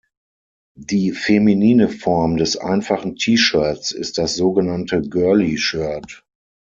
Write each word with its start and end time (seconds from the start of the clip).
Die 0.79 1.11
feminine 1.11 1.87
Form 1.87 2.37
des 2.37 2.57
einfachen 2.57 3.17
T-Shirts 3.17 3.91
ist 3.91 4.17
das 4.17 4.33
sogenannte 4.35 4.99
"Girlie"-Shirt. 5.01 6.23